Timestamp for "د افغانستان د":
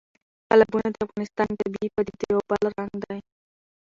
0.91-1.55